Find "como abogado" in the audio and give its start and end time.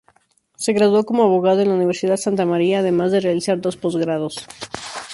1.05-1.61